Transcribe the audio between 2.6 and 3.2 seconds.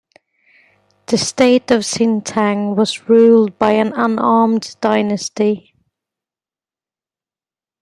was